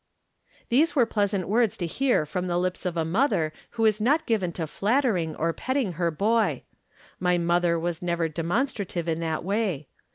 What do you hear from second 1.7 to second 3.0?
to hear from the lips of